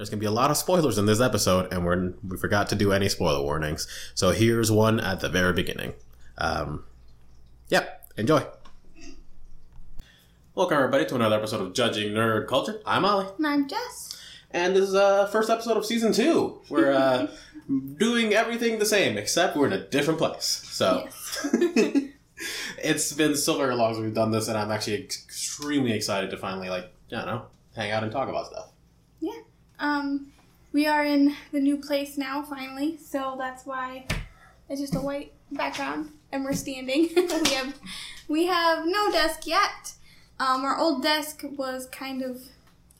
[0.00, 2.74] There's gonna be a lot of spoilers in this episode, and we're we forgot to
[2.74, 3.86] do any spoiler warnings.
[4.14, 5.92] So here's one at the very beginning.
[6.38, 6.84] Um,
[7.68, 8.46] yep, enjoy.
[10.54, 12.80] Welcome everybody to another episode of Judging Nerd Culture.
[12.86, 14.18] I'm Ollie, And I'm Jess.
[14.50, 16.62] and this is uh first episode of season two.
[16.70, 17.26] We're uh,
[17.98, 20.62] doing everything the same except we're in a different place.
[20.70, 21.02] So.
[21.04, 21.46] Yes.
[22.82, 26.38] it's been so very long since we've done this, and I'm actually extremely excited to
[26.38, 27.42] finally, like, I don't know,
[27.76, 28.70] hang out and talk about stuff.
[29.80, 30.32] Um,
[30.72, 34.06] we are in the new place now, finally, so that's why
[34.68, 37.08] it's just a white background and we're standing.
[37.16, 37.74] we have
[38.28, 39.94] we have no desk yet.
[40.38, 42.40] Um, our old desk was kind of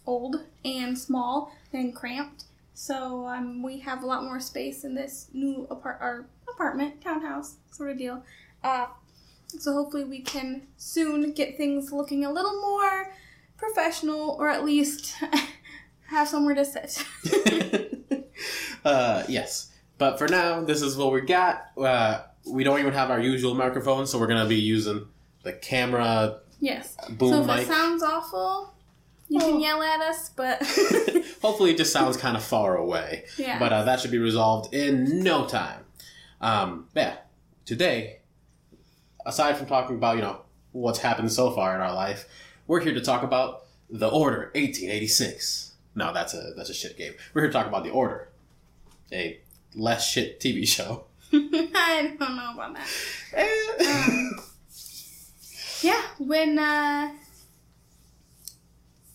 [0.06, 5.28] old and small and cramped, so um, we have a lot more space in this
[5.32, 8.24] new apart our apartment townhouse sort of deal.
[8.64, 8.86] Uh,
[9.46, 13.12] so hopefully we can soon get things looking a little more
[13.56, 15.14] professional, or at least
[16.10, 17.04] have somewhere to sit.
[18.84, 19.70] uh, yes.
[19.98, 21.62] But for now, this is what we got.
[21.76, 25.06] Uh, we don't even have our usual microphone, so we're going to be using
[25.42, 26.96] the camera yes.
[27.10, 27.58] boom so if mic.
[27.60, 28.74] it sounds awful,
[29.28, 29.52] you Oh.
[29.52, 30.58] can yell at us, but
[31.42, 33.24] Hopefully, it just sounds kind of far away.
[33.38, 33.58] yeah.
[33.58, 35.84] But uh, that should be resolved in no time.
[36.40, 37.16] Um, yeah,
[37.66, 38.20] today,
[39.26, 42.26] aside from talking about, you know, what's happened so far in our life,
[42.66, 45.69] we're here to talk about The Order 1886.
[45.94, 47.14] No, that's a that's a shit game.
[47.34, 48.28] We're here to talk about The Order,
[49.12, 49.40] a
[49.74, 51.04] less shit TV show.
[51.32, 52.88] I don't know about that.
[53.36, 54.30] Um,
[55.82, 57.12] Yeah, when uh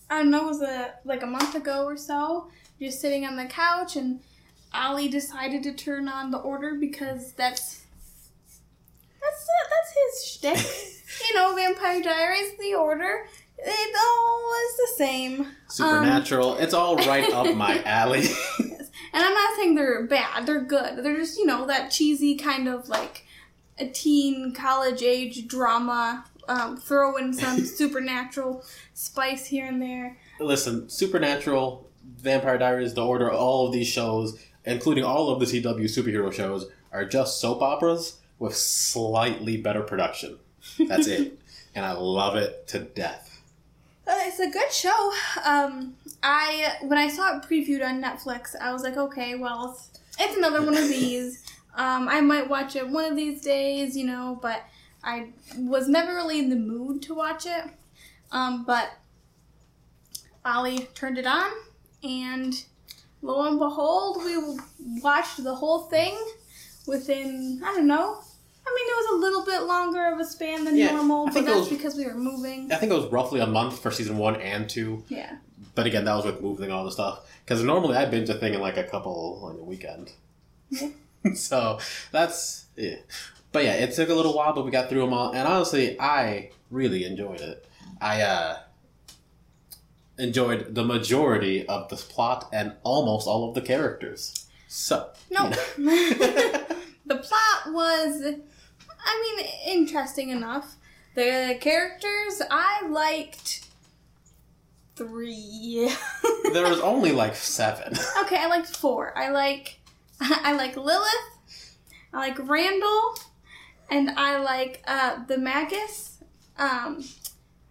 [0.10, 3.36] I don't know, it was a like a month ago or so, just sitting on
[3.36, 4.20] the couch and
[4.74, 7.84] Ollie decided to turn on the order because that's
[9.22, 11.28] that's uh, that's his shtick.
[11.30, 13.28] you know, Vampire Diaries, the order.
[13.58, 15.48] It all is the same.
[15.68, 16.58] Supernatural.
[16.58, 18.26] it's all right up my alley.
[18.60, 21.04] And I'm not saying they're bad, they're good.
[21.04, 23.26] They're just, you know, that cheesy kind of like
[23.80, 28.64] a teen college age drama, um, throw in some supernatural
[28.94, 30.18] spice here and there.
[30.40, 35.86] Listen, Supernatural, Vampire Diaries, The Order, all of these shows, including all of the CW
[35.86, 40.40] superhero shows, are just soap operas with slightly better production.
[40.88, 41.40] That's it.
[41.76, 43.35] and I love it to death.
[44.08, 45.12] It's a good show.
[45.44, 50.00] Um, I when I saw it previewed on Netflix, I was like, okay, well, it's,
[50.20, 51.44] it's another one of these.
[51.76, 54.64] Um, I might watch it one of these days, you know, but
[55.04, 57.66] I was never really in the mood to watch it.
[58.32, 58.90] Um, but
[60.44, 61.52] Ollie turned it on,
[62.04, 62.54] and
[63.22, 64.38] lo and behold, we
[65.02, 66.18] watched the whole thing
[66.88, 68.22] within I don't know.
[68.68, 71.26] I mean, it was a little bit longer of a span than Yeah, normal, I
[71.26, 72.72] but think it that's was- because we were moving.
[72.72, 75.04] I think it was roughly a month for season one and two.
[75.08, 75.38] Yeah.
[75.76, 77.30] But again, that was with moving all the stuff.
[77.44, 80.12] Because normally I binge a thing in like a couple on the weekend.
[81.36, 81.80] so
[82.12, 82.96] that's yeah.
[83.52, 85.32] But yeah, it took a little while, but we got through them all.
[85.32, 87.66] And honestly, I really enjoyed it.
[88.02, 88.58] I uh,
[90.18, 94.48] enjoyed the majority of the plot and almost all of the characters.
[94.68, 95.52] So No.
[95.78, 96.62] you know.
[97.76, 98.24] was,
[99.06, 100.76] I mean, interesting enough.
[101.14, 103.68] The characters, I liked
[104.96, 105.92] three.
[106.54, 107.94] there was only like seven.
[108.22, 109.18] okay, I liked four.
[109.18, 109.80] I like,
[110.22, 111.10] I like Lilith.
[112.14, 113.18] I like Randall,
[113.90, 116.20] and I like uh, the Magus.
[116.58, 117.04] Um,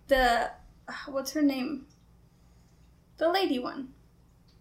[0.08, 0.50] the
[1.08, 1.86] what's her name?
[3.16, 3.93] The lady one,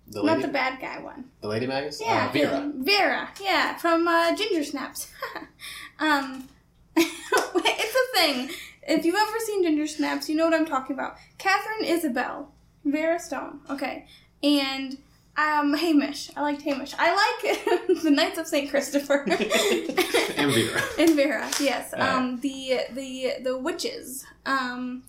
[0.07, 1.25] The not the bad guy one.
[1.41, 2.71] the lady Magus, Yeah, uh, Vera.
[2.75, 5.11] Vera, yeah, from uh, Ginger Snaps.
[5.99, 6.47] um,
[6.95, 8.49] it's a thing.
[8.85, 11.15] If you've ever seen Ginger Snaps, you know what I'm talking about.
[11.37, 12.51] Katharine Isabelle,
[12.85, 13.61] Vera Stone.
[13.69, 14.05] Okay,
[14.43, 14.97] and
[15.37, 16.29] um, Hamish.
[16.35, 16.93] I liked Hamish.
[16.99, 19.23] I like the Knights of Saint Christopher.
[19.27, 20.81] and Vera.
[20.99, 21.93] and Vera, yes.
[21.93, 22.09] Alright.
[22.09, 25.03] Um, the the the witches um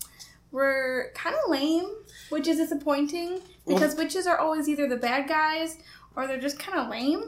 [0.53, 1.87] were kind of lame,
[2.31, 5.77] which is disappointing because witches are always either the bad guys
[6.17, 7.25] or they're just kind of lame.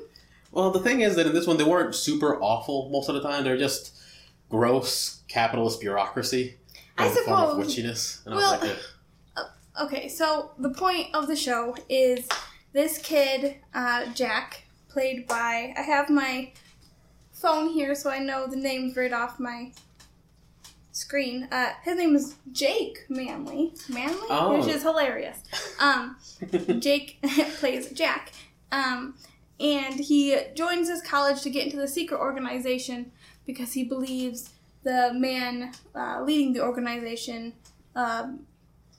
[0.52, 3.20] Well, the thing is that in this one, they weren't super awful most of the
[3.22, 3.44] time.
[3.44, 3.98] They're just
[4.48, 6.56] gross capitalist bureaucracy
[6.96, 7.76] I in the form of suppose.
[7.76, 8.26] witchiness.
[8.26, 8.78] And Well- I was like,
[9.36, 9.46] Ugh.
[9.82, 12.26] Okay, so the point of the show is
[12.72, 15.74] this kid, uh, Jack, played by.
[15.76, 16.52] I have my
[17.32, 19.72] phone here so I know the names right off my
[20.96, 21.46] screen.
[21.52, 23.74] Uh, his name is Jake Manley.
[23.88, 24.26] Manley?
[24.30, 24.56] Oh.
[24.56, 25.38] Which is hilarious.
[25.78, 26.16] Um,
[26.78, 27.18] Jake
[27.58, 28.32] plays Jack.
[28.72, 29.14] Um,
[29.60, 33.12] and he joins his college to get into the secret organization
[33.46, 34.50] because he believes
[34.84, 37.52] the man uh, leading the organization
[37.94, 38.46] um,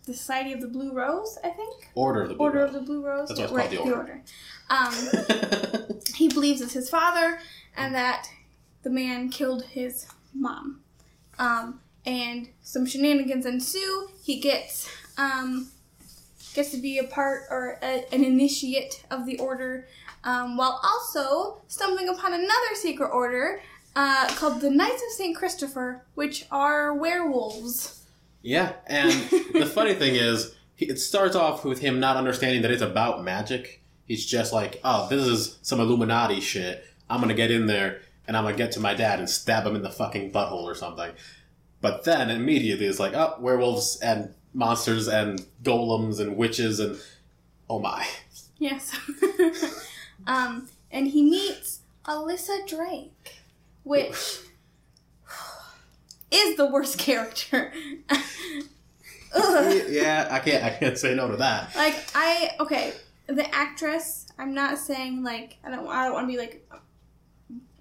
[0.06, 1.90] the Society of the Blue Rose, I think.
[1.94, 2.68] Order of the Blue Order Rose.
[2.68, 3.28] of the Blue Rose.
[3.30, 4.24] That's it's right, called, the Order.
[4.70, 7.40] Um, he believes it's his father
[7.76, 8.30] and that
[8.84, 10.82] the man killed his mom.
[11.38, 14.10] Um, and some shenanigans ensue.
[14.24, 15.70] He gets um,
[16.56, 19.88] gets to be a part or a, an initiate of the order,
[20.24, 23.62] um, while also stumbling upon another secret order
[23.96, 28.06] uh, called the Knights of Saint Christopher, which are werewolves.
[28.42, 29.12] Yeah, and
[29.54, 33.84] the funny thing is, it starts off with him not understanding that it's about magic.
[34.06, 36.86] He's just like, oh, this is some Illuminati shit.
[37.10, 39.76] I'm gonna get in there and I'm gonna get to my dad and stab him
[39.76, 41.12] in the fucking butthole or something.
[41.82, 46.98] But then immediately it's like, oh, werewolves and monsters and golems and witches and
[47.70, 48.08] oh my.
[48.58, 48.98] Yes.
[50.28, 53.36] um, and he meets Alyssa Drake,
[53.84, 54.40] which
[56.32, 57.72] is the worst character.
[59.90, 61.76] Yeah, I can't I can't say no to that.
[61.76, 62.94] Like I okay,
[63.28, 64.26] the actress.
[64.40, 65.88] I'm not saying like I don't.
[65.88, 66.68] I don't want to be like.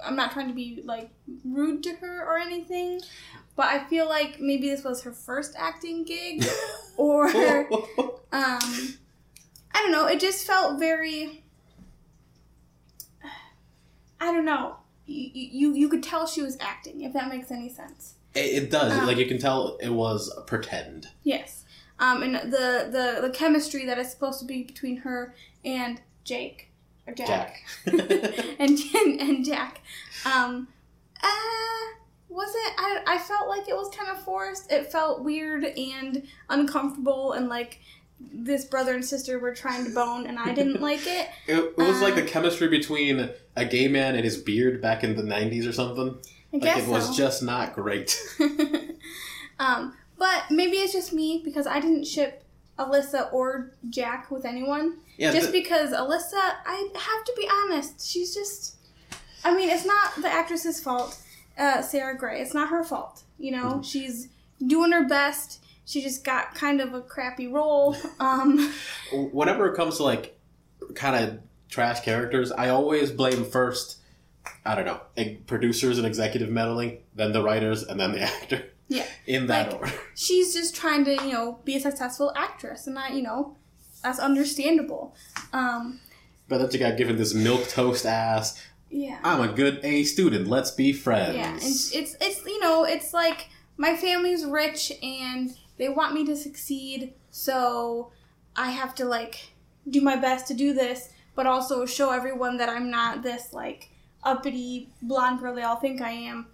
[0.05, 1.09] I'm not trying to be like
[1.45, 3.01] rude to her or anything,
[3.57, 6.45] but I feel like maybe this was her first acting gig,
[6.97, 7.39] or um,
[8.33, 10.07] I don't know.
[10.07, 11.43] It just felt very.
[14.21, 14.77] I don't know.
[15.07, 18.15] You, you you could tell she was acting, if that makes any sense.
[18.35, 18.93] It, it does.
[18.93, 21.09] Um, like you can tell it was pretend.
[21.23, 21.65] Yes.
[21.99, 26.71] Um, and the, the the chemistry that is supposed to be between her and Jake
[27.07, 27.63] or Jack, Jack.
[28.59, 29.81] and, and and Jack,
[30.27, 30.69] um,
[31.23, 33.01] uh, wasn't I?
[33.07, 34.71] I felt like it was kind of forced.
[34.73, 37.81] It felt weird and uncomfortable, and like
[38.21, 41.29] this brother and sister were trying to bone, and I didn't like it.
[41.47, 45.05] It, it was like Uh, the chemistry between a gay man and his beard back
[45.05, 46.19] in the 90s or something.
[46.53, 47.13] I Like guess it was so.
[47.15, 48.19] just not great.
[49.59, 52.43] um, but maybe it's just me because I didn't ship
[52.79, 54.97] Alyssa or Jack with anyone.
[55.19, 56.33] Yeah, just th- because Alyssa,
[56.67, 58.77] I have to be honest, she's just.
[59.45, 61.17] I mean, it's not the actress's fault,
[61.59, 62.41] uh, Sarah Grey.
[62.41, 63.23] It's not her fault.
[63.39, 63.83] You know, Mm-hmm.
[63.83, 64.29] she's
[64.65, 65.63] doing her best.
[65.85, 67.97] She just got kind of a crappy role.
[68.21, 68.73] Um,
[69.13, 70.39] whenever it comes to like
[70.95, 71.39] kind of
[71.69, 73.99] trash characters, I always blame first.
[74.65, 75.01] I don't know,
[75.47, 78.65] producers and executive meddling, then the writers, and then the actor.
[78.89, 79.05] Yeah.
[79.27, 79.93] in that Like- order.
[80.15, 83.57] she's just trying to, you know, be a successful actress, and that, you know,
[84.05, 85.15] that's understandable.
[85.53, 85.99] Um,
[86.49, 88.63] But then you got given this milk toast ass.
[88.91, 89.19] Yeah.
[89.23, 90.49] I'm a good A student.
[90.49, 91.37] Let's be friends.
[91.37, 96.25] Yeah, and it's it's you know it's like my family's rich and they want me
[96.27, 98.13] to succeed, so
[98.57, 99.53] I have to like
[99.89, 103.91] do my best to do this, but also show everyone that I'm not this like
[104.25, 106.47] uppity blonde girl they all think I am.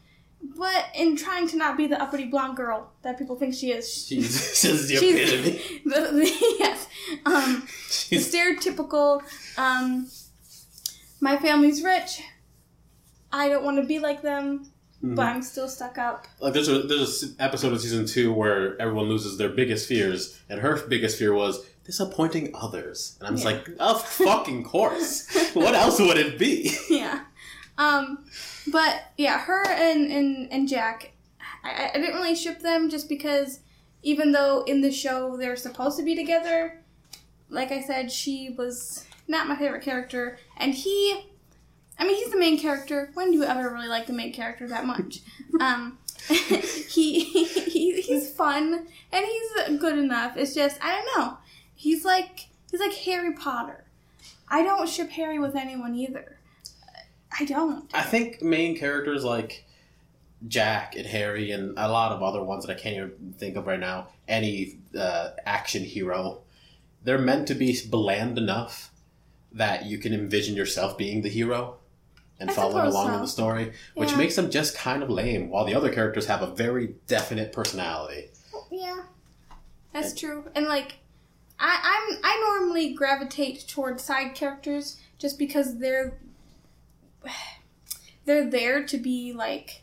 [0.57, 3.91] But in trying to not be the uppity blonde girl that people think she is,
[4.07, 5.83] she's just the she's epitome.
[5.85, 6.89] the, the, yes,
[7.25, 7.63] um,
[8.11, 9.23] the stereotypical
[9.57, 10.09] um,
[11.23, 12.21] my family's rich
[13.33, 14.67] i don't want to be like them
[15.05, 15.17] Mm-hmm.
[15.17, 18.81] but i'm still stuck up like there's a there's an episode of season two where
[18.81, 23.17] everyone loses their biggest fears, and her biggest fear was disappointing others.
[23.19, 25.27] And I'm just like, of fucking course.
[25.55, 26.71] what else would it be?
[26.89, 27.25] yeah
[27.79, 28.25] um
[28.71, 31.13] but yeah her and and, and jack
[31.65, 33.59] I, I didn't really ship them just because
[34.05, 36.81] even though in the show they're supposed to be together
[37.49, 41.27] like i said she was not my favorite character and he
[41.99, 43.11] I mean, he's the main character.
[43.15, 45.21] When do you ever really like the main character that much?
[45.61, 45.99] Um,
[46.29, 50.37] he, he he's fun and he's good enough.
[50.39, 51.37] It's just I don't know.
[51.75, 53.85] He's like he's like Harry Potter.
[54.49, 56.39] I don't ship Harry with anyone either.
[57.39, 57.85] I don't.
[57.93, 59.67] I think main characters like
[60.49, 63.67] Jack and Harry and a lot of other ones that I can't even think of
[63.67, 66.41] right now, any uh, action hero,
[67.05, 68.92] they're meant to be bland enough
[69.55, 71.77] that you can envision yourself being the hero
[72.41, 73.15] and I following along so.
[73.15, 74.17] in the story, which Yeah.
[74.17, 78.31] makes them just kind of lame, while the other characters have a very definite personality.
[78.71, 79.03] Yeah,
[79.93, 80.51] that's true.
[80.55, 80.95] And like,
[81.59, 86.19] I I'm I normally gravitate towards side characters just because they're
[88.25, 89.83] they're there to be like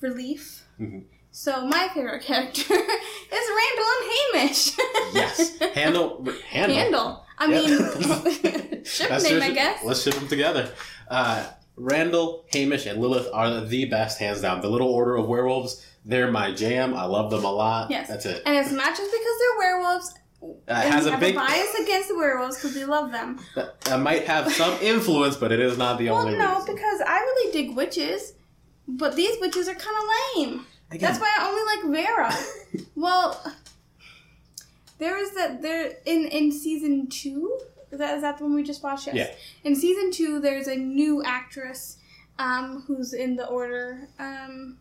[0.00, 0.64] relief.
[0.80, 1.04] Mhm.
[1.30, 4.76] So my favorite character is Randall and Hamish.
[5.14, 6.76] Yes, handle handle.
[6.76, 7.25] Handle.
[7.38, 7.60] I Yeah.
[7.60, 9.84] mean, ship That's name, I guess.
[9.84, 10.70] Let's ship them together.
[11.10, 14.60] Uh, Randall, Hamish, and Lilith are the best, hands down.
[14.62, 16.94] The Little Order of Werewolves, they're my jam.
[16.94, 17.90] I love them a lot.
[17.90, 18.08] Yes.
[18.08, 18.42] That's it.
[18.46, 20.14] And it's not just because they're werewolves.
[20.68, 21.34] Uh, has a have big.
[21.34, 23.38] a bias against the werewolves because we love them.
[23.54, 26.74] That might have some influence, but it is not the Well, only Well, no, reason.
[26.74, 28.34] because I really dig witches,
[28.86, 30.04] but these witches are kind of
[30.48, 30.66] lame.
[30.90, 32.86] Again, That's why I only like Vera.
[32.94, 33.52] well,
[34.98, 37.58] There is that there in in season two.
[37.92, 39.06] Is that is that the one we just watched?
[39.06, 39.16] Yes.
[39.16, 39.34] Yeah.
[39.64, 41.98] In season two, there's a new actress,
[42.38, 44.08] um, who's in the order.
[44.18, 44.78] Um,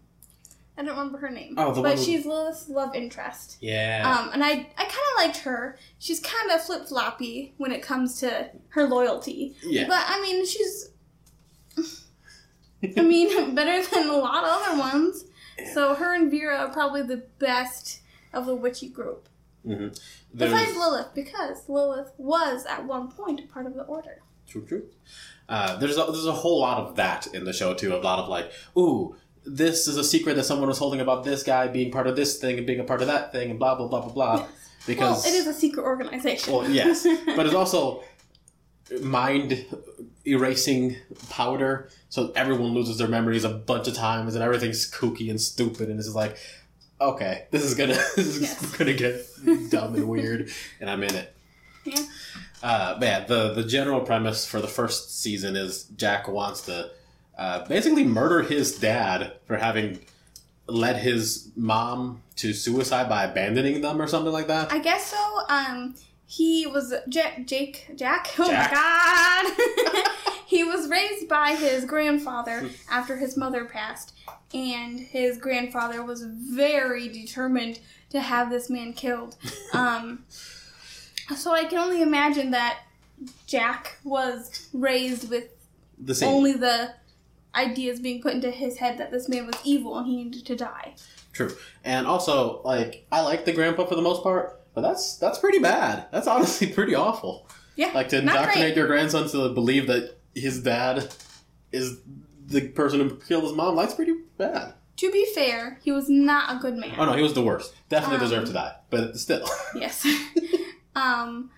[0.78, 1.56] I don't remember her name.
[1.58, 3.58] Oh, the but one who- she's Lilith's love interest.
[3.62, 4.04] Yeah.
[4.06, 5.78] Um, and I I kind of liked her.
[6.00, 9.56] She's kind of flip floppy when it comes to her loyalty.
[9.64, 9.88] yeah.
[9.88, 10.90] But I mean, she's.
[12.98, 15.26] I mean, better than a lot of other ones.
[15.74, 18.02] So her and Vera are probably the best
[18.34, 19.30] of the witchy group.
[19.66, 19.88] Hmm
[20.36, 24.22] Besides Lilith, because Lilith was at one point a part of the order.
[24.48, 24.84] True, true.
[25.48, 27.96] Uh, there's a, there's a whole lot of that in the show too.
[27.96, 31.44] A lot of like, ooh, this is a secret that someone was holding about this
[31.44, 33.76] guy being part of this thing and being a part of that thing and blah
[33.76, 34.36] blah blah blah blah.
[34.38, 34.50] Yes.
[34.88, 36.54] Because well, it is a secret organization.
[36.54, 38.04] Well, yes, but it's also
[39.02, 39.66] mind
[40.26, 40.98] erasing
[41.30, 45.90] powder, so everyone loses their memories a bunch of times and everything's kooky and stupid,
[45.90, 46.38] and it's like,
[47.14, 48.76] okay, this is gonna this is Yes.
[48.78, 49.26] gonna get
[49.70, 51.36] dumb and weird, and I'm in it.
[51.86, 52.00] Yeah.
[52.64, 56.90] Uh, but yeah, the the general premise for the first season is Jack wants to
[57.38, 60.00] uh, basically murder his dad for having
[60.68, 64.72] led his mom to suicide by abandoning them or something like that.
[64.72, 65.40] I guess so.
[65.50, 65.94] Um,
[66.26, 68.30] he was J- Jake Jack.
[68.40, 68.72] Oh Jack.
[68.72, 68.78] my
[69.94, 70.08] god!
[70.56, 74.16] he was raised by his grandfather after his mother passed,
[74.54, 79.36] and his grandfather was very determined to have this man killed.
[79.74, 80.24] Um,
[81.36, 82.80] so I can only imagine that
[83.46, 85.50] Jack was raised with
[85.98, 86.94] the only the
[87.54, 90.56] ideas being put into his head that this man was evil and he needed to
[90.56, 90.96] die.
[91.34, 91.54] True.
[91.84, 95.60] And also, like, I like the grandpa for the most part, but that's that's pretty
[95.60, 96.06] bad.
[96.12, 97.50] That's honestly pretty awful.
[97.76, 101.12] Yeah, Like to indoctrinate your grandson to believe that his dad
[101.72, 101.98] is
[102.48, 103.76] the person who killed his mom.
[103.76, 104.74] That's pretty bad.
[104.98, 106.94] To be fair, he was not a good man.
[106.98, 107.74] Oh no, he was the worst.
[107.90, 108.76] Definitely Um, deserved to die.
[108.90, 109.48] But still.
[109.76, 110.06] Yes.
[110.96, 111.50] um,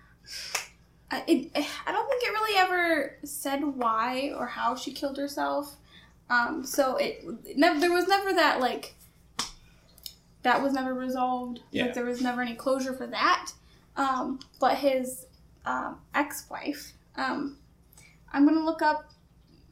[1.12, 1.52] I- it,
[1.86, 5.76] I don't think it really ever said why or how she killed herself.
[6.30, 7.24] Um, so it
[7.58, 8.96] never there was never that like
[10.44, 11.60] that was never resolved.
[11.72, 11.86] Yeah.
[11.86, 13.52] Like there was never any closure for that.
[13.96, 15.26] Um, but his
[15.66, 16.94] um, ex-wife.
[17.16, 17.58] Um,
[18.32, 19.12] I'm gonna look up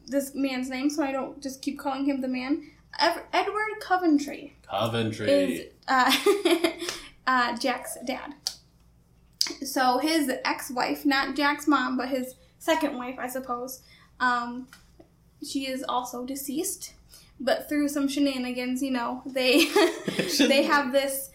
[0.08, 2.72] this man's name so I don't just keep calling him the man.
[3.00, 5.30] Edward Coventry Coventry.
[5.30, 6.12] is uh,
[7.28, 8.34] uh, Jack's dad.
[9.64, 13.84] So his ex-wife, not Jack's mom, but his second wife, I suppose,
[14.20, 14.68] um,
[15.46, 16.94] she is also deceased.
[17.40, 19.66] But through some shenanigans, you know, they
[20.40, 21.30] they have this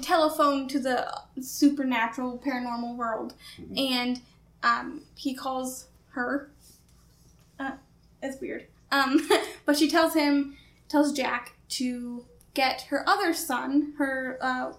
[0.00, 3.34] telephone to the supernatural, paranormal world,
[3.76, 4.20] and
[4.62, 5.86] um, he calls
[6.18, 6.50] her.
[7.58, 7.72] Uh,
[8.22, 8.66] it's weird.
[8.90, 9.28] Um,
[9.64, 10.56] but she tells him,
[10.88, 14.72] tells Jack to get her other son, her uh,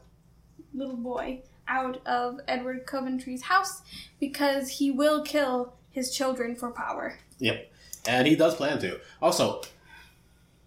[0.73, 3.81] little boy, out of Edward Coventry's house
[4.19, 7.19] because he will kill his children for power.
[7.37, 7.71] Yep.
[8.07, 8.99] And he does plan to.
[9.21, 9.61] Also,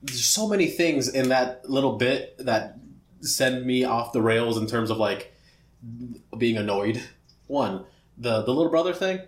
[0.02, 2.78] there's so many things in that little bit that
[3.20, 5.34] send me off the rails in terms of like
[6.36, 7.02] being annoyed.
[7.46, 7.84] One,
[8.16, 9.20] the the little brother thing.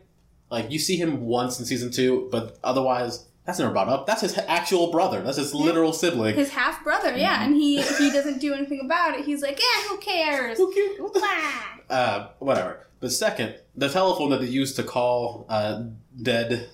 [0.51, 4.07] Like you see him once in season two, but otherwise that's never brought up.
[4.07, 5.21] That's his actual brother.
[5.23, 6.35] That's his literal sibling.
[6.35, 9.25] His half brother, yeah, and he he doesn't do anything about it.
[9.25, 10.57] He's like, yeah, who cares?
[10.59, 10.99] Who cares?
[11.01, 11.51] What the- Blah.
[11.97, 12.87] uh, whatever.
[13.01, 15.85] But second, the telephone that they used to call uh,
[16.23, 16.69] dead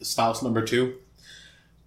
[0.00, 0.96] spouse number two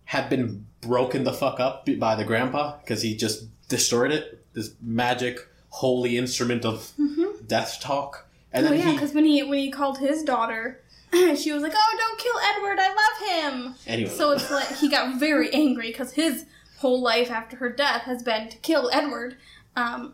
[0.06, 4.46] had been broken the fuck up by the grandpa because he just destroyed it.
[4.54, 7.48] This magic holy instrument of Mhm.
[7.48, 8.28] death talk.
[8.54, 10.81] And oh then yeah, because when he when he called his daughter,
[11.36, 12.80] she was like, "Oh, don't kill Edward.
[12.80, 14.10] I love him." anyway.
[14.10, 16.46] So it's like he got very angry because his
[16.78, 19.38] whole life after her death has been to kill Edward,
[19.76, 20.14] um,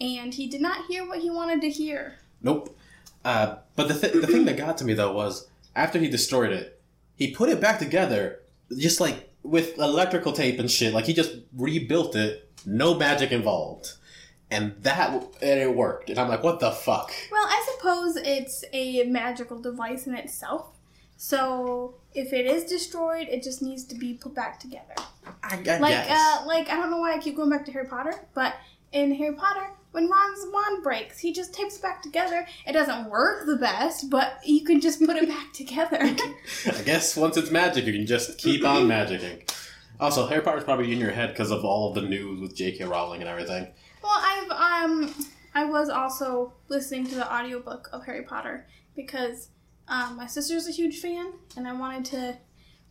[0.00, 2.16] and he did not hear what he wanted to hear.
[2.42, 2.76] Nope.
[3.24, 6.52] Uh, but the, th- the thing that got to me though was after he destroyed
[6.52, 6.80] it,
[7.16, 8.40] he put it back together
[8.76, 10.94] just like with electrical tape and shit.
[10.94, 13.92] Like he just rebuilt it, no magic involved,
[14.50, 15.10] and that
[15.42, 16.10] and it worked.
[16.10, 17.12] And I'm like, what the fuck?
[17.30, 20.68] Well, I suppose it's a magical device in itself.
[21.16, 24.94] So if it is destroyed, it just needs to be put back together.
[25.42, 26.10] I, I Like, guess.
[26.10, 28.54] uh, like I don't know why I keep going back to Harry Potter, but
[28.92, 32.46] in Harry Potter, when Ron's wand breaks, he just tapes it back together.
[32.66, 35.98] It doesn't work the best, but you can just put it back together.
[36.00, 39.50] I guess once it's magic, you can just keep on magicking.
[40.00, 42.84] Also, Harry Potter's probably in your head because of all of the news with J.K.
[42.84, 43.66] Rowling and everything.
[44.02, 45.14] Well, I've um
[45.54, 49.48] I was also listening to the audiobook of Harry Potter because
[49.88, 52.38] um, my sister's a huge fan and I wanted to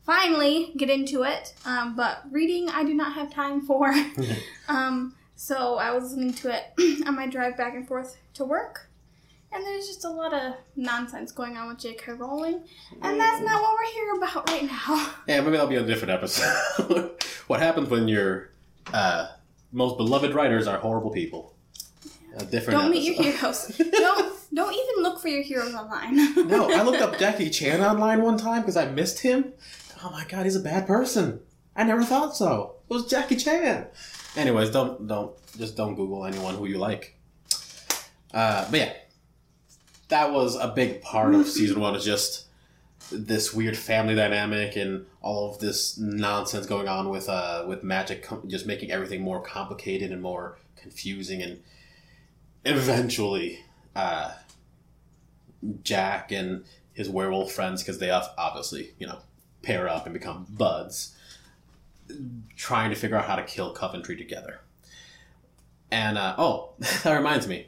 [0.06, 1.54] finally get into it.
[1.66, 3.94] Um, but reading I do not have time for.
[4.68, 8.90] um, so I was listening to it on my drive back and forth to work.
[9.52, 12.14] and there's just a lot of nonsense going on with J.K.
[12.14, 12.64] Rowling,
[13.02, 15.14] and that's not what we're here about right now.
[15.28, 17.12] Yeah, maybe that'll be a different episode.
[17.48, 18.50] what happens when your
[18.94, 19.28] uh,
[19.72, 21.56] most beloved writers are horrible people?
[22.38, 22.80] A different.
[22.80, 23.68] Don't meet your heroes.
[23.92, 26.16] don't don't even look for your heroes online.
[26.48, 29.54] no, I looked up Jackie Chan online one time because I missed him.
[30.04, 31.42] Oh my god, he's a bad person.
[31.76, 32.76] I never thought so.
[32.90, 33.88] It was Jackie Chan.
[34.36, 37.18] Anyways, don't don't just don't Google anyone who you like.
[38.34, 38.94] Uh, but yeah,
[40.10, 41.96] that was a big part of season one.
[41.96, 42.47] Is just
[43.12, 48.24] this weird family dynamic and all of this nonsense going on with uh with magic,
[48.24, 51.60] com- just making everything more complicated and more confusing, and
[52.66, 53.64] eventually,
[53.96, 54.34] uh,
[55.84, 59.20] Jack and his werewolf friends, because they obviously you know
[59.62, 61.16] pair up and become buds,
[62.56, 64.62] trying to figure out how to kill Coventry together.
[65.92, 66.74] And uh, oh,
[67.04, 67.68] that reminds me,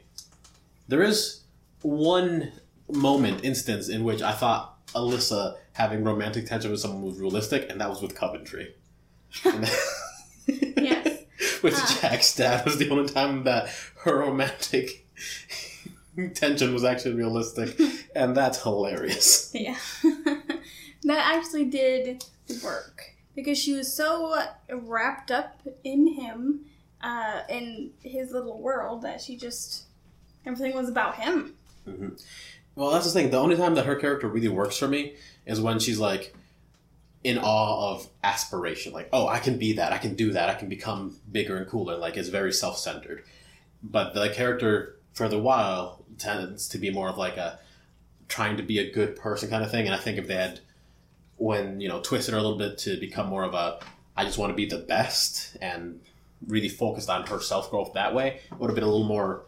[0.88, 1.40] there is
[1.82, 2.52] one
[2.90, 7.80] moment, instance in which I thought Alyssa having romantic tension with someone was realistic, and
[7.80, 8.74] that was with Coventry.
[10.46, 11.24] Yes.
[11.62, 11.98] with Ah.
[12.00, 13.68] Jack's dad was the only time that
[14.02, 15.06] her romantic
[16.34, 17.78] tension was actually realistic,
[18.16, 19.50] and that's hilarious.
[19.54, 19.76] Yeah.
[21.04, 22.24] that actually did
[22.64, 26.64] work because she was so wrapped up in him,
[27.00, 29.84] uh, in his little world that she just
[30.44, 31.54] everything was about him.
[32.80, 33.28] Well, that's the thing.
[33.28, 35.12] The only time that her character really works for me
[35.44, 36.34] is when she's like
[37.22, 38.94] in awe of aspiration.
[38.94, 39.92] Like, oh, I can be that.
[39.92, 40.48] I can do that.
[40.48, 41.98] I can become bigger and cooler.
[41.98, 43.24] Like, it's very self centered.
[43.82, 47.58] But the character, for the while, tends to be more of like a
[48.28, 49.84] trying to be a good person kind of thing.
[49.84, 50.60] And I think if they had,
[51.36, 53.80] when, you know, twisted her a little bit to become more of a,
[54.16, 56.00] I just want to be the best and
[56.46, 59.42] really focused on her self growth that way, it would have been a little more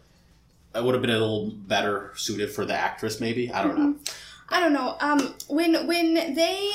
[0.74, 3.50] it would have been a little better suited for the actress, maybe.
[3.52, 3.96] I don't know.
[4.48, 4.96] I don't know.
[5.00, 6.70] Um, when when they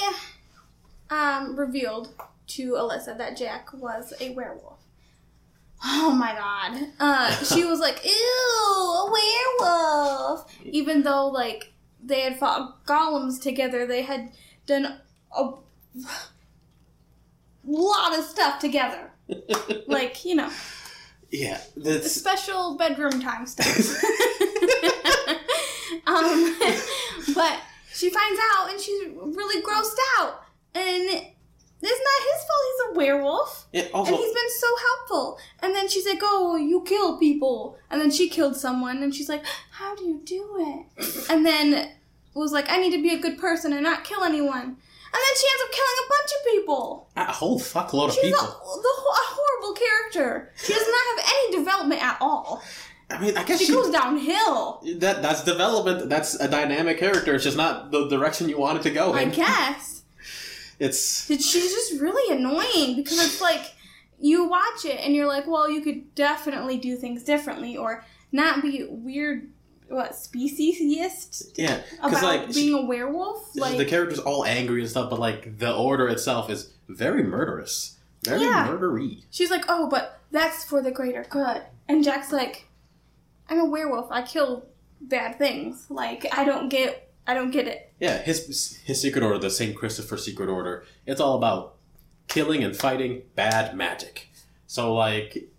[1.10, 2.10] um revealed
[2.48, 4.80] to Alyssa that Jack was a werewolf.
[5.84, 6.88] Oh my god.
[7.00, 9.12] Uh, she was like, "Ew, a
[9.60, 14.32] werewolf." Even though like they had fought golems together, they had
[14.66, 15.00] done
[15.36, 15.52] a
[17.66, 19.12] lot of stuff together.
[19.88, 20.50] Like you know,
[21.30, 23.68] Yeah, that's special bedroom time stuff.
[26.08, 26.56] um,
[27.36, 27.60] but
[27.94, 30.44] she finds out and she's really grossed out.
[30.74, 33.68] And it's not his fault he's a werewolf.
[33.74, 35.40] it And he's been so helpful.
[35.62, 37.78] And then she's like, oh, you kill people.
[37.90, 39.04] And then she killed someone.
[39.04, 41.30] And she's like, how do you do it?
[41.30, 41.92] And then
[42.34, 44.78] was like, I need to be a good person and not kill anyone.
[45.14, 47.10] And then she ends up killing a bunch of people.
[47.16, 48.48] A whole fuckload of She's a, the, people.
[48.48, 50.52] a horrible character.
[50.58, 52.62] She does not have any development at all.
[53.10, 54.84] I mean, I guess She she, goes downhill.
[54.98, 56.10] that that's development.
[56.10, 57.36] That's a dynamic character.
[57.36, 59.94] It's just not the direction you want it to go I guess.
[60.80, 63.74] It's She's just really annoying because it's like
[64.20, 68.62] you watch it and you're like, well, you could definitely do things differently or not
[68.62, 69.50] be weird,
[69.90, 73.56] what, speciesist yeah, about like being a werewolf?
[73.56, 77.98] Like the character's all angry and stuff, but like the order itself is very murderous,
[78.26, 78.68] very Yeah.
[78.68, 79.24] murdery.
[79.32, 81.62] she's like, oh, but that's for the greater good.
[81.88, 82.66] And Jack's like,
[83.50, 84.12] I'm a werewolf.
[84.12, 84.66] I kill
[85.00, 85.88] bad things.
[85.90, 87.94] Like, I don't get, I don't get it.
[88.00, 91.76] Yeah, his his secret order, the Saint Christopher secret order, it's all about
[92.28, 94.28] killing and fighting bad magic.
[94.68, 95.50] So like,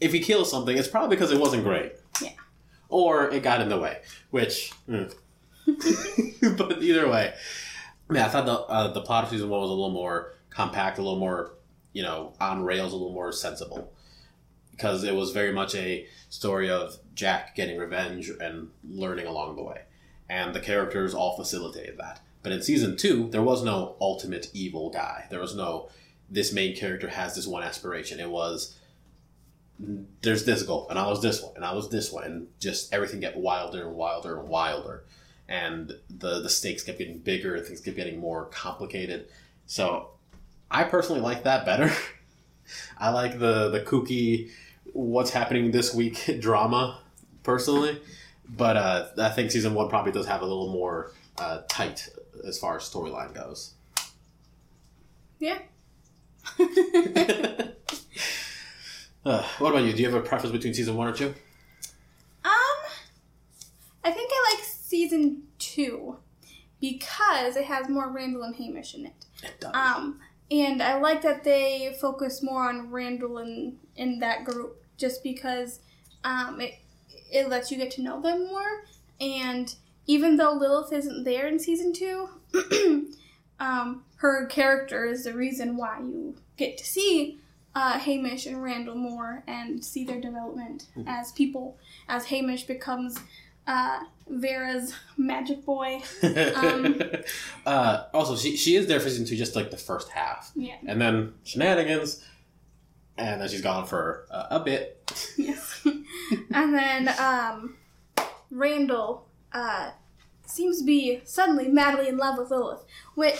[0.00, 1.92] if he kills something, it's probably because it wasn't great.
[2.20, 2.30] Yeah.
[2.92, 3.98] Or it got in the way,
[4.30, 4.72] which.
[4.88, 5.12] mm.
[6.58, 7.32] but either way,
[8.12, 10.98] yeah, I thought the uh, the plot of season one was a little more compact,
[10.98, 11.54] a little more,
[11.92, 13.92] you know, on rails, a little more sensible,
[14.72, 19.62] because it was very much a story of Jack getting revenge and learning along the
[19.62, 19.82] way
[20.32, 22.20] and the characters all facilitated that.
[22.42, 25.26] But in season two, there was no ultimate evil guy.
[25.30, 25.90] There was no
[26.30, 28.18] this main character has this one aspiration.
[28.18, 28.78] It was
[29.78, 32.92] there's this goal, and I was this one, and I was this one, and just
[32.92, 35.04] everything get wilder and wilder and wilder,
[35.48, 39.28] and the the stakes kept getting bigger, and things kept getting more complicated.
[39.66, 40.10] So,
[40.70, 41.92] I personally like that better.
[42.98, 44.50] I like the the kooky,
[44.92, 47.00] what's happening this week drama,
[47.42, 48.00] personally.
[48.48, 52.08] But uh, I think season one probably does have a little more uh, tight
[52.46, 53.74] as far as storyline goes.
[55.38, 55.58] Yeah.
[59.24, 59.92] Uh, what about you?
[59.92, 61.34] Do you have a preference between season one or two?
[62.44, 62.78] Um,
[64.04, 66.16] I think I like season two
[66.80, 69.26] because it has more Randall and Hamish in it.
[69.42, 69.74] It does.
[69.74, 75.22] Um, and I like that they focus more on Randall and in that group just
[75.22, 75.80] because
[76.24, 76.74] um, it
[77.30, 78.84] it lets you get to know them more
[79.20, 79.74] and
[80.06, 82.28] even though Lilith isn't there in season two,
[83.60, 87.38] um, her character is the reason why you get to see
[87.74, 91.78] uh, Hamish and Randall more and see their development as people.
[92.08, 93.18] As Hamish becomes
[93.66, 96.02] uh, Vera's magic boy.
[96.56, 97.00] Um,
[97.66, 100.76] uh, also, she she is there for season two, just like the first half, Yeah.
[100.86, 102.24] and then shenanigans,
[103.16, 104.98] and then she's gone for uh, a bit.
[105.36, 105.86] Yes.
[106.50, 107.76] and then um,
[108.50, 109.90] Randall uh,
[110.46, 113.38] seems to be suddenly madly in love with Lilith, which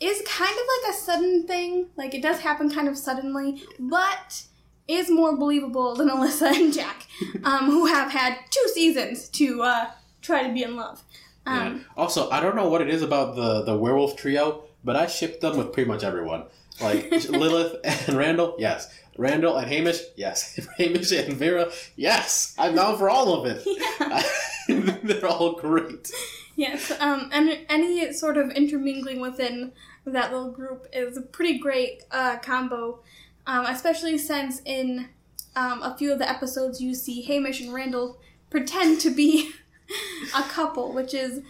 [0.00, 1.86] is kind of like a sudden thing.
[1.96, 4.44] Like it does happen kind of suddenly, but
[4.86, 7.06] is more believable than Alyssa and Jack,
[7.42, 9.90] um, who have had two seasons to uh,
[10.22, 11.02] try to be in love.
[11.46, 11.66] Yeah.
[11.66, 15.06] Um, Also, I don't know what it is about the the werewolf trio, but I
[15.06, 16.44] ship them with pretty much everyone.
[16.80, 18.92] Like Lilith and Randall, yes.
[19.16, 20.58] Randall and Hamish, yes.
[20.78, 22.54] Hamish and Vera, yes.
[22.58, 23.62] I'm down for all of it.
[23.66, 24.22] yeah.
[25.02, 26.10] They're all great.
[26.56, 29.72] Yes, um, and any sort of intermingling within
[30.04, 33.00] that little group is a pretty great uh, combo,
[33.46, 35.08] um, especially since in
[35.56, 38.18] um, a few of the episodes you see Hamish and Randall
[38.50, 39.52] pretend to be
[40.36, 41.42] a couple, which is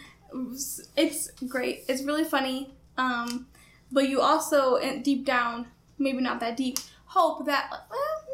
[0.97, 1.85] it's great.
[1.87, 3.47] It's really funny, um,
[3.91, 8.25] but you also deep down, maybe not that deep, hope that well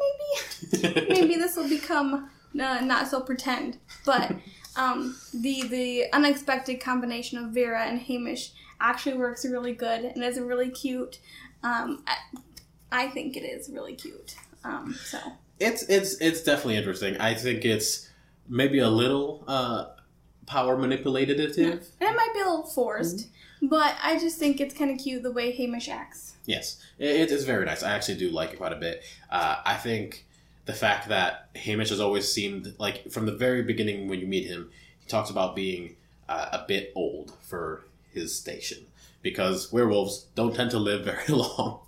[0.72, 4.34] maybe maybe this will become uh, not so pretend, but
[4.76, 10.38] um, the the unexpected combination of Vera and Hamish actually works really good and is
[10.40, 11.18] really cute.
[11.62, 12.16] Um, I,
[12.90, 14.34] I think it is really cute.
[14.64, 15.18] Um, so
[15.60, 17.16] It's it's it's definitely interesting.
[17.18, 18.08] I think it's
[18.48, 19.86] maybe a little uh,
[20.46, 21.56] power manipulative.
[21.58, 23.28] and it might be a little forced,
[23.62, 26.34] but I just think it's kind of cute the way Hamish acts.
[26.44, 27.82] Yes, it, it's very nice.
[27.82, 29.04] I actually do like it quite a bit.
[29.30, 30.26] Uh, I think
[30.64, 34.46] the fact that Hamish has always seemed like from the very beginning when you meet
[34.46, 35.96] him, he talks about being
[36.28, 38.86] uh, a bit old for his station
[39.22, 41.80] because werewolves don't tend to live very long.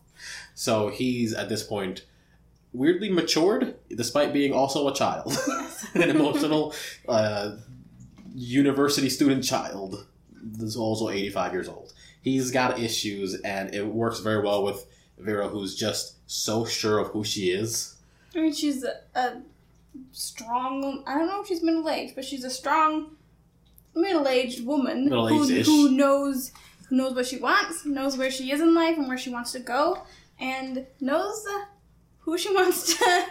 [0.54, 2.04] So he's at this point
[2.72, 5.37] weirdly matured, despite being also a child,
[5.94, 6.74] an emotional
[7.08, 7.56] uh,
[8.34, 10.06] university student child.
[10.42, 11.92] That's also eighty-five years old.
[12.20, 14.87] He's got issues, and it works very well with
[15.18, 17.93] Vera, who's just so sure of who she is.
[18.37, 19.42] I mean, she's a, a
[20.12, 21.03] strong.
[21.07, 23.16] I don't know if she's middle aged, but she's a strong
[23.94, 25.66] middle aged woman who, Middle-aged-ish.
[25.66, 26.53] who knows
[26.88, 29.53] who knows what she wants, knows where she is in life and where she wants
[29.53, 30.03] to go,
[30.40, 31.47] and knows
[32.20, 33.27] who she wants to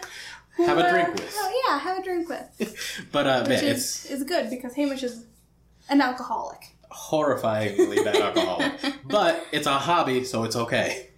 [0.56, 1.36] who, Have a uh, drink with.
[1.38, 4.74] Oh yeah, have a drink with, But uh, which man, it's is is good because
[4.76, 5.26] Hamish is
[5.89, 6.62] an alcoholic.
[6.92, 8.72] horrifyingly bad alcoholic,
[9.06, 11.10] but it's a hobby, so it's okay.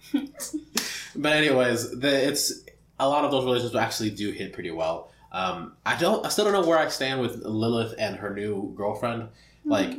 [1.14, 2.52] but anyways, the, it's
[2.98, 5.10] a lot of those relationships actually do hit pretty well.
[5.32, 8.72] Um, I don't, I still don't know where I stand with Lilith and her new
[8.76, 9.28] girlfriend.
[9.64, 9.98] Like,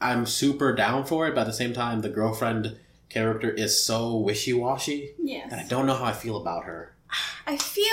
[0.00, 2.76] I'm super down for it, but at the same time, the girlfriend
[3.08, 5.48] character is so wishy washy, Yes.
[5.52, 6.94] and I don't know how I feel about her.
[7.46, 7.84] I feel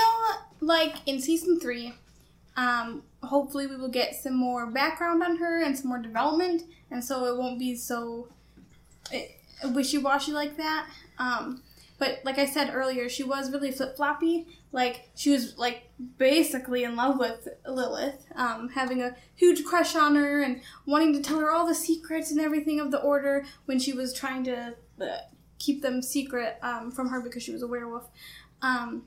[0.59, 1.93] like in season three,
[2.57, 7.03] um, hopefully we will get some more background on her and some more development, and
[7.03, 8.27] so it won't be so
[9.65, 10.87] wishy washy like that.
[11.19, 11.61] Um,
[11.97, 14.47] but like I said earlier, she was really flip floppy.
[14.71, 20.15] Like she was like basically in love with Lilith, um, having a huge crush on
[20.15, 23.79] her and wanting to tell her all the secrets and everything of the Order when
[23.79, 25.17] she was trying to uh,
[25.59, 28.09] keep them secret um, from her because she was a werewolf.
[28.61, 29.03] Um,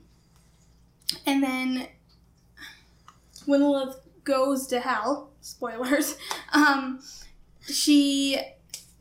[1.25, 1.87] and then
[3.45, 6.17] when Lilith goes to hell, spoilers,
[6.53, 6.99] um,
[7.61, 8.39] she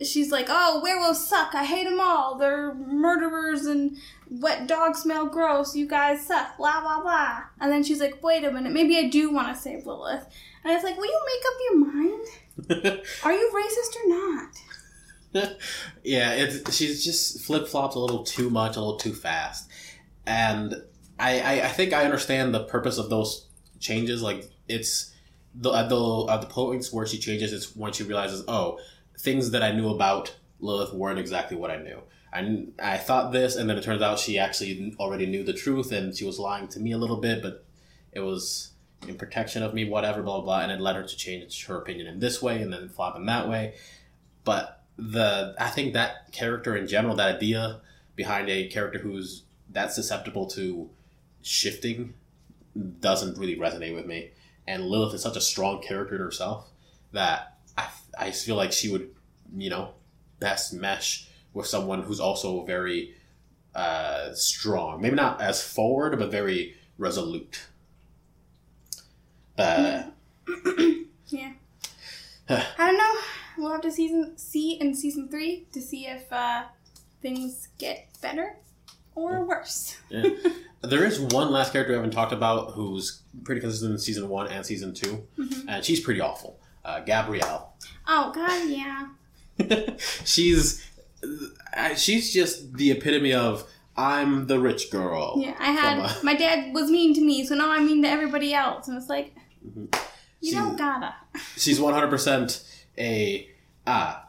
[0.04, 1.54] she's like, "Oh, werewolves suck.
[1.54, 2.36] I hate them all.
[2.36, 3.96] They're murderers and
[4.30, 5.74] wet dogs smell gross.
[5.74, 6.56] You guys suck.
[6.56, 8.72] Blah blah blah." And then she's like, "Wait a minute.
[8.72, 10.26] Maybe I do want to save Lilith."
[10.64, 13.00] And it's like, "Will you make up your mind?
[13.24, 14.56] Are you racist or not?"
[16.04, 19.68] yeah, it's she's just flip flops a little too much, a little too fast,
[20.26, 20.82] and
[21.18, 23.46] I, I I think I understand the purpose of those
[23.80, 24.22] changes.
[24.22, 25.12] Like it's
[25.54, 28.78] the at the at the points where she changes, it's when she realizes, oh,
[29.18, 32.00] things that I knew about Lilith weren't exactly what I knew.
[32.32, 35.92] I I thought this, and then it turns out she actually already knew the truth,
[35.92, 37.64] and she was lying to me a little bit, but
[38.12, 38.72] it was
[39.06, 41.78] in protection of me, whatever, blah blah, blah and it led her to change her
[41.78, 43.74] opinion in this way, and then flop in that way.
[44.44, 47.80] But the I think that character in general, that idea
[48.14, 50.88] behind a character who's that susceptible to
[51.42, 52.14] shifting,
[53.00, 54.30] doesn't really resonate with me.
[54.66, 56.70] And Lilith is such a strong character in herself
[57.12, 57.55] that
[58.18, 59.10] I I feel like she would,
[59.56, 59.90] you know,
[60.40, 63.14] best mesh with someone who's also very
[63.74, 65.00] uh, strong.
[65.00, 67.66] Maybe not as forward, but very resolute.
[69.58, 70.04] Uh,
[71.28, 71.52] Yeah.
[72.48, 73.14] I don't know.
[73.58, 76.64] We'll have to season see in season three to see if uh,
[77.22, 78.56] things get better
[79.14, 79.96] or worse.
[80.08, 80.28] Yeah.
[80.82, 84.46] there is one last character we haven't talked about who's pretty consistent in season one
[84.48, 85.64] and season 2 Mhm.
[85.68, 86.60] and she's pretty awful.
[86.86, 87.74] Uh, Gabrielle.
[88.06, 89.08] Oh God, yeah.
[90.24, 90.86] she's
[91.76, 95.34] uh, she's just the epitome of I'm the rich girl.
[95.38, 98.08] Yeah, I had uh, my dad was mean to me, so now I'm mean to
[98.08, 99.34] everybody else, and it's like
[99.66, 99.92] Mhm.
[100.40, 101.12] you don't gotta.
[101.56, 102.64] She's 100%
[102.98, 103.48] a
[103.86, 104.22] ah.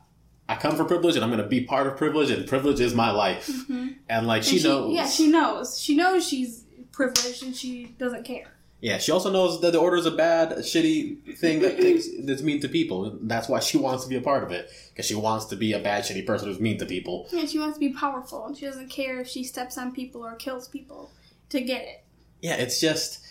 [0.49, 2.95] I come from privilege, and I'm going to be part of privilege, and privilege is
[2.95, 3.47] my life.
[3.47, 3.97] Mhm.
[4.09, 5.77] And like And she knows, Yeah, she knows.
[5.79, 8.56] She knows she's privileged, and she doesn't care.
[8.79, 11.77] Yeah, she also knows that the order is a bad, shitty thing that
[12.25, 13.17] that's mean to people.
[13.23, 15.73] That's why she wants to be a part of it because she wants to be
[15.73, 17.27] a bad, shitty person who's mean to people.
[17.31, 20.23] Yeah, she wants to be powerful, and she doesn't care if she steps on people
[20.23, 21.09] or kills people
[21.49, 22.03] to get it.
[22.41, 23.25] Yeah, it's just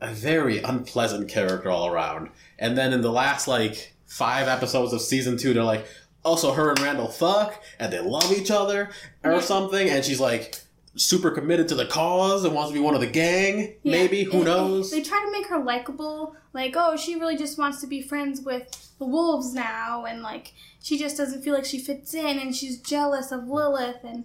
[0.00, 2.30] a very unpleasant character all around.
[2.58, 5.86] And then in the last like five episodes of season two, they're like,
[6.24, 8.90] also her and Randall fuck and they love each other
[9.22, 9.40] or Yeah.
[9.40, 10.56] something, and she's like
[10.98, 13.74] super committed to the cause and wants to be one of the gang.
[13.82, 14.90] Yeah, Maybe who it- knows?
[14.90, 18.40] They try to make her likable, like, oh, she really just wants to be friends
[18.42, 22.54] with the wolves now, and like, she just doesn't feel like she fits in, and
[22.54, 24.24] she's jealous of Lilith, and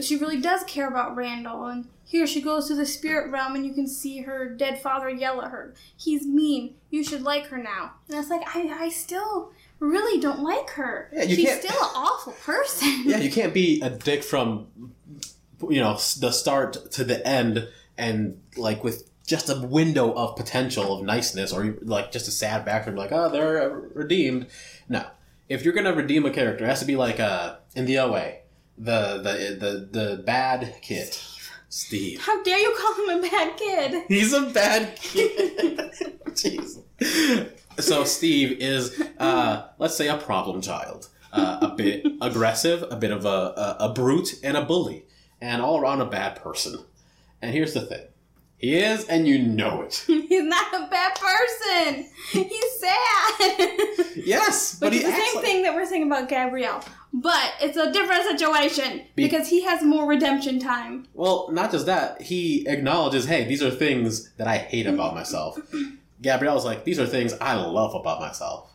[0.00, 1.66] she really does care about Randall.
[1.66, 5.08] And here she goes to the spirit realm, and you can see her dead father
[5.10, 5.74] yell at her.
[5.96, 6.74] He's mean.
[6.90, 7.92] You should like her now.
[8.08, 11.10] And it's like, I, I still really don't like her.
[11.12, 13.02] Yeah, you She's can't- still an awful person.
[13.04, 14.68] yeah, you can't be a dick from
[15.70, 20.98] you know the start to the end and like with just a window of potential
[20.98, 24.46] of niceness or like just a sad background like oh they're redeemed
[24.88, 25.04] no
[25.48, 28.34] if you're gonna redeem a character it has to be like uh in the oa
[28.78, 31.16] the the the, the bad kid
[31.68, 34.04] steve How dare you call him a bad kid?
[34.08, 35.90] He's a bad kid.
[36.30, 36.82] Jeez.
[37.78, 43.10] So Steve is, uh, let's say, a problem child, uh, a bit aggressive, a bit
[43.10, 45.05] of a, a, a brute, and a bully,
[45.46, 46.78] and all around a bad person.
[47.40, 48.04] And here's the thing:
[48.58, 50.04] he is, and you know it.
[50.06, 52.06] He's not a bad person.
[52.32, 53.70] He's sad.
[54.16, 56.82] Yes, but Which he is the same like- thing that we're saying about Gabrielle.
[57.12, 61.06] But it's a different situation Be- because he has more redemption time.
[61.14, 65.58] Well, not just that, he acknowledges, hey, these are things that I hate about myself.
[66.22, 68.72] Gabrielle's like, these are things I love about myself.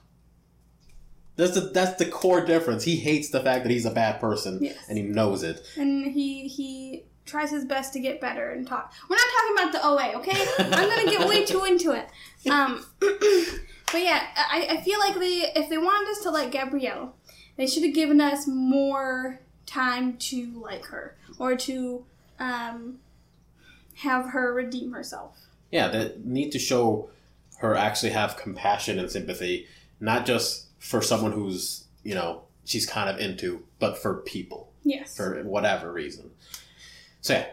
[1.42, 2.84] That's the that's the core difference.
[2.84, 4.78] He hates the fact that he's a bad person, Yes.
[4.88, 5.66] and he knows it.
[5.76, 8.94] And he he tries his best to get better and talk.
[9.10, 10.46] We're not talking about the OA, okay?
[10.60, 12.08] I'm gonna get way too into it.
[12.48, 17.16] Um, but yeah, I, I feel like they if they wanted us to like Gabrielle,
[17.58, 22.06] they should have given us more time to like her or to
[22.38, 23.00] um,
[23.96, 25.40] have her redeem herself.
[25.72, 27.10] Yeah, they need to show
[27.58, 29.66] her actually have compassion and sympathy,
[30.00, 34.68] not just for someone who's you know she's kind of into, but for people.
[34.84, 35.16] Yes.
[35.16, 36.32] for whatever reason.
[37.22, 37.46] So yeah,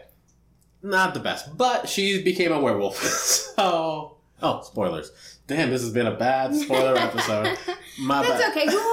[0.81, 2.97] not the best, but she became a werewolf.
[3.03, 5.11] so oh, spoilers!
[5.47, 7.57] Damn, this has been a bad spoiler episode.
[7.99, 8.57] My That's bad.
[8.57, 8.67] okay.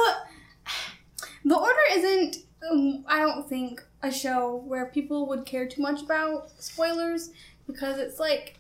[1.45, 2.39] The Order isn't.
[2.69, 7.31] Um, I don't think a show where people would care too much about spoilers
[7.69, 8.59] because it's like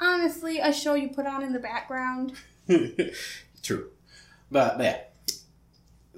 [0.00, 2.34] honestly a show you put on in the background.
[3.62, 3.90] True,
[4.50, 5.00] but yeah.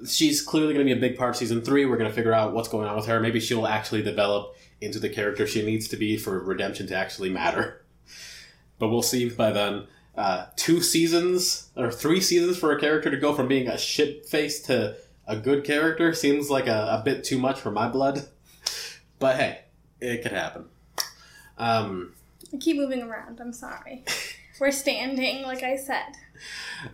[0.07, 1.85] She's clearly going to be a big part of season three.
[1.85, 3.19] We're going to figure out what's going on with her.
[3.19, 7.31] Maybe she'll actually develop into the character she needs to be for redemption to actually
[7.31, 7.83] matter.
[8.79, 9.89] But we'll see by then.
[10.17, 14.27] Uh, two seasons or three seasons for a character to go from being a shit
[14.27, 14.97] face to
[15.29, 18.27] a good character seems like a, a bit too much for my blood.
[19.19, 19.61] But hey,
[20.01, 20.65] it could happen.
[21.57, 22.15] Um,
[22.53, 23.41] I keep moving around.
[23.41, 24.05] I'm sorry.
[24.61, 26.17] We're standing, like I said.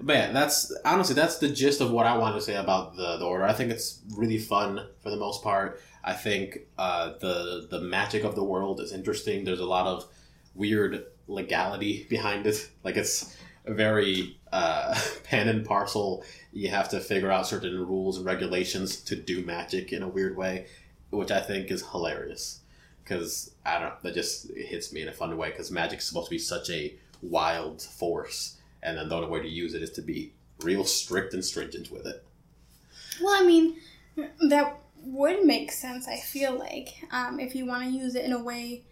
[0.00, 3.16] But yeah, that's honestly that's the gist of what I want to say about the
[3.18, 3.44] the order.
[3.44, 5.80] I think it's really fun for the most part.
[6.02, 9.44] I think uh, the the magic of the world is interesting.
[9.44, 10.06] There's a lot of
[10.54, 12.70] weird legality behind it.
[12.84, 13.34] Like it's
[13.66, 16.24] very uh, pen and parcel.
[16.52, 20.36] You have to figure out certain rules and regulations to do magic in a weird
[20.36, 20.66] way,
[21.10, 22.60] which I think is hilarious.
[23.02, 25.50] Because I don't that just hits me in a fun way.
[25.50, 28.53] Because magic's supposed to be such a wild force,
[28.84, 31.90] and then the only way to use it is to be real strict and stringent
[31.90, 32.24] with it.
[33.20, 33.76] Well, I mean,
[34.48, 38.32] that would make sense, I feel like, um, if you want to use it in
[38.32, 38.84] a way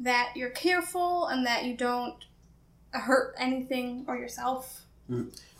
[0.00, 2.24] that you're careful and that you don't
[2.90, 4.82] hurt anything or yourself.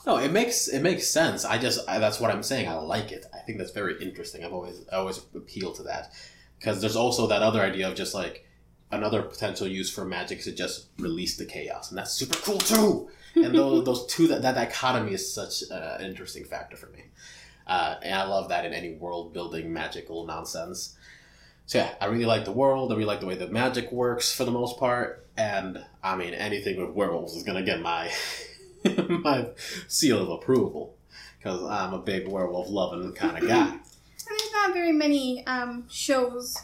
[0.07, 1.44] No, it makes it makes sense.
[1.44, 2.68] I just I, that's what I'm saying.
[2.68, 3.27] I like it.
[3.35, 4.44] I think that's very interesting.
[4.44, 6.12] I've always I always appeal to that
[6.59, 8.46] because there's also that other idea of just like
[8.90, 12.59] another potential use for magic is to just release the chaos, and that's super cool
[12.59, 13.09] too.
[13.35, 17.05] And those, those two that, that dichotomy is such uh, an interesting factor for me,
[17.66, 20.96] uh, and I love that in any world building magical nonsense.
[21.66, 22.92] So yeah, I really like the world.
[22.92, 26.35] I really like the way the magic works for the most part, and I mean
[26.35, 28.11] anything with werewolves is gonna get my
[29.09, 29.49] my
[29.88, 30.96] seal of approval
[31.38, 33.79] because I'm a big werewolf loving kind of guy.
[34.29, 36.57] And there's not very many um, shows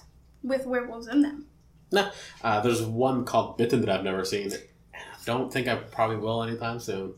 [0.43, 1.47] with werewolves in them.
[1.93, 4.53] Uh, there's one called Bitten that I've never seen.
[4.95, 7.15] I don't think I probably will anytime soon.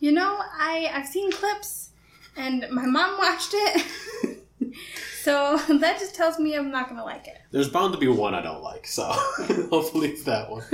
[0.00, 1.90] You know, I I've seen clips,
[2.36, 3.86] and my mom watched it,
[5.22, 7.38] so that just tells me I'm not gonna like it.
[7.52, 9.04] There's bound to be one I don't like, so
[9.70, 10.64] hopefully it's that one.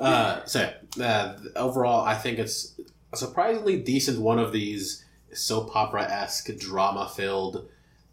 [0.00, 2.78] Uh, so uh, overall, I think it's
[3.12, 7.68] a surprisingly decent one of these soap opera esque drama filled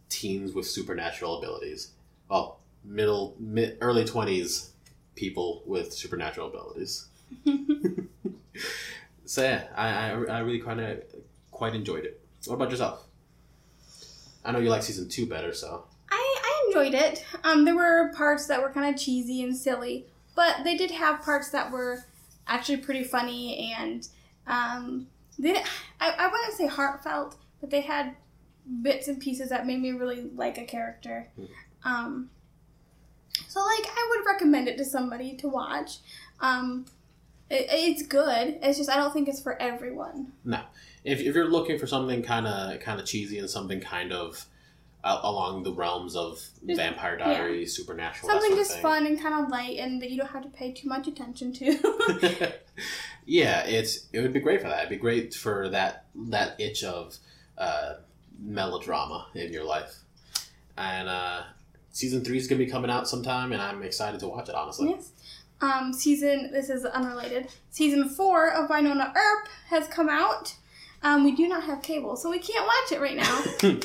[0.08, 1.92] teens with supernatural abilities.
[2.30, 4.72] Well, middle mid early twenties
[5.16, 7.08] people with supernatural abilities.
[9.26, 11.04] so yeah, I I, I really kind of
[11.52, 12.20] quite enjoyed it.
[12.46, 13.06] What about yourself?
[14.44, 17.26] I know you like season two better, so I, I enjoyed it.
[17.44, 21.22] Um, there were parts that were kind of cheesy and silly, but they did have
[21.22, 22.04] parts that were
[22.48, 24.08] actually pretty funny and
[24.48, 25.56] um, they,
[26.00, 28.16] I, I wouldn't say heartfelt, but they had
[28.82, 31.28] bits and pieces that made me really like a character.
[31.84, 32.30] Um,
[33.48, 35.98] so, like, I would recommend it to somebody to watch.
[36.40, 36.86] Um,
[37.50, 38.60] it, it's good.
[38.62, 40.34] It's just I don't think it's for everyone.
[40.44, 40.62] No,
[41.04, 44.46] if, if you're looking for something kind of kind of cheesy and something kind of
[45.04, 49.44] uh, along the realms of Just- Vampire Diaries, Supernatural, Something just of fun and kind
[49.44, 52.54] of light, and that you don't have to pay too much attention to.
[53.26, 54.80] yeah, it's it would be great for that.
[54.80, 57.18] It'd be great for that that itch of
[57.58, 57.96] uh,
[58.40, 59.98] melodrama in your life.
[60.78, 61.44] And uh,
[61.92, 64.56] season three is gonna be coming out sometime, and I'm excited to watch it.
[64.56, 65.12] Honestly, Yes.
[65.62, 67.50] Um, season, this is unrelated.
[67.70, 70.56] Season four of Wynonna Earp has come out.
[71.04, 73.44] Um, we do not have cable, so we can't watch it right now.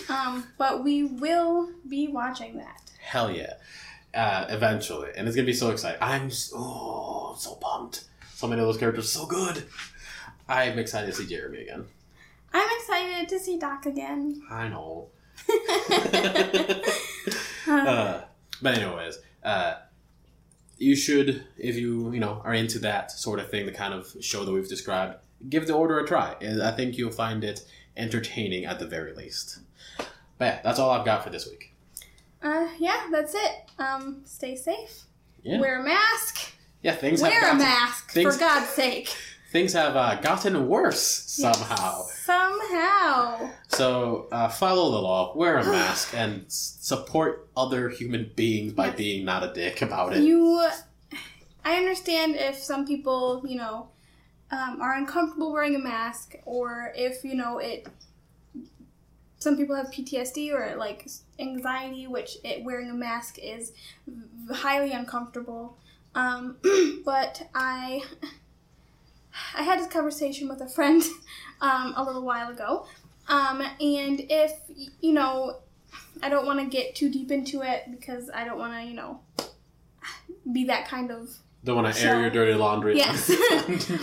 [0.14, 2.80] um, but we will be watching that.
[3.00, 3.54] hell yeah,
[4.14, 5.98] uh, eventually, and it's gonna be so exciting.
[6.02, 8.04] I'm so, oh, I'm so pumped.
[8.34, 9.64] So many of those characters are so good.
[10.48, 11.86] I'm excited to see Jeremy again.
[12.52, 14.42] I'm excited to see Doc again.
[14.50, 15.08] I know.
[17.86, 18.22] Uh,
[18.62, 19.74] but anyways, uh,
[20.78, 24.14] you should, if you you know are into that sort of thing, the kind of
[24.20, 25.16] show that we've described,
[25.48, 26.34] give the order a try.
[26.62, 27.64] I think you'll find it
[27.96, 29.58] entertaining at the very least.
[30.38, 31.72] But yeah, that's all I've got for this week.
[32.42, 33.52] uh, yeah, that's it.
[33.78, 35.02] Um, stay safe.
[35.42, 36.52] Yeah, Wear a mask.
[36.82, 39.14] yeah, things Wear a mask, things- for God's sake.
[39.50, 42.02] Things have uh, gotten worse somehow.
[42.02, 43.50] Somehow.
[43.68, 48.96] So uh, follow the law, wear a mask, and support other human beings by Yes.
[48.96, 50.22] being not a dick about it.
[50.22, 50.68] You,
[51.64, 53.88] I understand if some people, you know,
[54.50, 57.86] um, are uncomfortable wearing a mask, or if you know it.
[59.38, 61.06] Some people have PTSD or like
[61.38, 63.72] anxiety, which it, wearing a mask is
[64.50, 65.76] highly uncomfortable.
[66.14, 66.56] Um,
[67.04, 68.02] but I
[69.66, 71.02] had this conversation with a friend
[71.60, 72.86] um, a little while ago,
[73.28, 74.52] um, and if
[75.00, 75.58] you know,
[76.22, 78.94] I don't want to get too deep into it because I don't want to, you
[78.94, 79.20] know,
[80.52, 81.30] be that kind of
[81.64, 82.96] Don't want to air your dirty laundry.
[82.96, 83.28] Yes.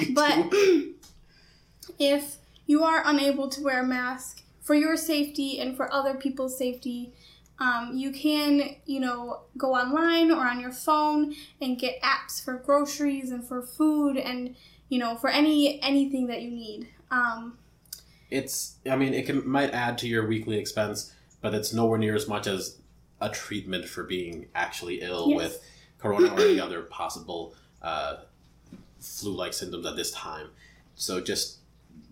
[0.13, 0.47] but
[1.99, 6.57] if you are unable to wear a mask for your safety and for other people's
[6.57, 7.13] safety,
[7.59, 12.55] um, you can, you know, go online or on your phone and get apps for
[12.55, 14.55] groceries and for food and,
[14.93, 16.87] you know, for any anything that you need.
[17.09, 17.57] Um,
[18.29, 22.15] it's I mean it can might add to your weekly expense, but it's nowhere near
[22.15, 22.77] as much as
[23.19, 25.37] a treatment for being actually ill Yes.
[25.37, 25.63] with
[25.97, 28.17] corona or any other possible uh,
[28.99, 30.47] flu-like symptoms at this time.
[30.95, 31.57] So just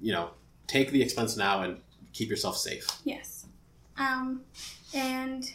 [0.02, 0.32] you know
[0.66, 1.82] take the expense now and
[2.14, 2.88] keep yourself safe.
[3.04, 3.46] yes.
[3.98, 4.42] Um,
[4.96, 5.52] and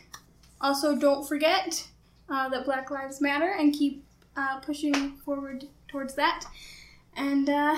[0.60, 1.86] also, don't forget
[2.28, 4.04] uh, that Black Lives Matter and keep
[4.36, 6.44] uh, pushing forward towards that.
[7.16, 7.76] And uh,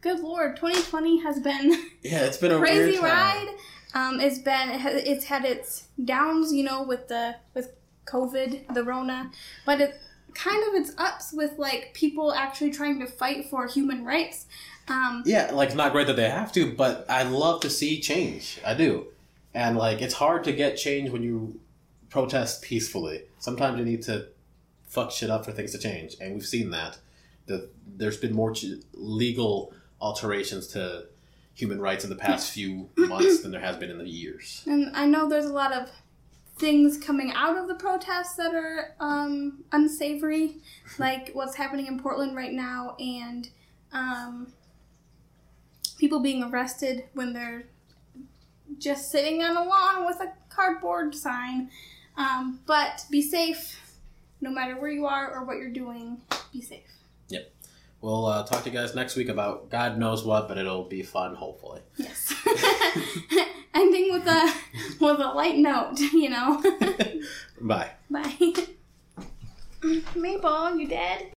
[0.00, 1.70] good lord, 2020 has been
[2.02, 3.54] Yeah, it's been a crazy ride.
[3.94, 7.72] Um, it's been it's had its downs, you know, with the with
[8.06, 9.30] COVID, the Rona,
[9.66, 9.94] but it
[10.34, 14.46] kind of its ups with like people actually trying to fight for human rights.
[14.88, 18.00] Um, Yeah, like it's not great that they have to, but I love to see
[18.00, 18.60] change.
[18.64, 19.08] I do.
[19.54, 21.58] And like it's hard to get change when you
[22.10, 23.22] protest peacefully.
[23.38, 24.28] Sometimes you need to
[24.86, 26.98] fuck shit up for things to change, and we've seen that.
[27.48, 31.06] The, there's been more ch- legal alterations to
[31.54, 34.62] human rights in the past few months than there has been in the years.
[34.66, 35.90] And I know there's a lot of
[36.58, 40.58] things coming out of the protests that are um, unsavory,
[40.98, 43.48] like what's happening in Portland right now, and
[43.92, 44.52] um,
[45.98, 47.64] people being arrested when they're
[48.78, 51.70] just sitting on a lawn with a cardboard sign.
[52.16, 53.80] Um, but be safe
[54.40, 56.20] no matter where you are or what you're doing.
[56.52, 56.97] Be safe.
[58.00, 61.02] We'll uh, talk to you guys next week about God knows what, but it'll be
[61.02, 61.80] fun, hopefully.
[61.96, 62.32] Yes.
[63.74, 64.54] Ending with a
[65.00, 66.62] with a light note, you know.
[67.60, 67.90] Bye.
[68.08, 68.54] Bye.
[70.14, 71.26] Maple, you dead?